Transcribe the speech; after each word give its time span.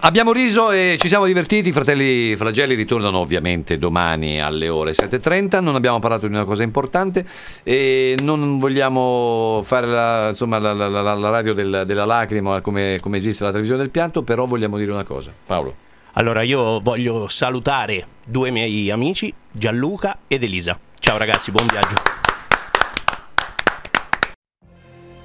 Abbiamo 0.00 0.32
riso 0.32 0.70
e 0.70 0.96
ci 1.00 1.08
siamo 1.08 1.26
divertiti, 1.26 1.70
i 1.70 1.72
fratelli 1.72 2.36
Flagelli 2.36 2.74
ritornano 2.74 3.18
ovviamente 3.18 3.76
domani 3.76 4.40
alle 4.40 4.68
ore 4.68 4.92
7.30, 4.92 5.60
non 5.60 5.74
abbiamo 5.74 5.98
parlato 5.98 6.28
di 6.28 6.34
una 6.34 6.44
cosa 6.44 6.62
importante 6.62 7.26
e 7.64 8.14
non 8.22 8.58
vogliamo 8.58 9.62
fare 9.64 9.86
la, 9.86 10.28
insomma, 10.28 10.58
la, 10.58 10.72
la, 10.72 10.88
la 10.88 11.30
radio 11.30 11.54
del, 11.54 11.82
della 11.86 12.04
lacrima 12.04 12.60
come, 12.60 12.98
come 13.00 13.16
esiste 13.16 13.42
la 13.42 13.50
televisione 13.50 13.82
del 13.82 13.90
pianto, 13.90 14.22
però 14.22 14.44
vogliamo 14.44 14.76
dire 14.76 14.92
una 14.92 15.04
cosa. 15.04 15.32
Paolo. 15.44 15.74
Allora 16.12 16.42
io 16.42 16.80
voglio 16.80 17.26
salutare 17.28 18.06
due 18.24 18.50
miei 18.50 18.90
amici, 18.90 19.32
Gianluca 19.50 20.18
ed 20.28 20.42
Elisa. 20.42 20.78
Ciao 20.98 21.18
ragazzi, 21.18 21.50
buon 21.50 21.66
viaggio. 21.66 21.94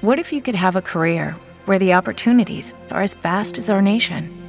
What 0.00 0.18
if 0.18 0.30
you 0.32 0.40
could 0.40 0.56
have 0.56 0.76
a 0.78 0.82
career 0.82 1.36
where 1.66 1.78
the 1.78 1.92
opportunities 1.92 2.72
are 2.90 3.02
as 3.02 3.14
vast 3.20 3.58
as 3.58 3.68
our 3.68 3.82
nation, 3.82 4.30